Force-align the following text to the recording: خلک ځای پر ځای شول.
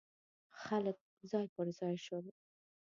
خلک 0.63 0.97
ځای 1.31 1.45
پر 1.53 1.67
ځای 1.77 1.95
شول. 2.05 2.25